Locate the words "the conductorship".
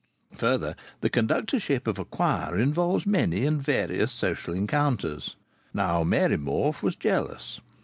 1.01-1.85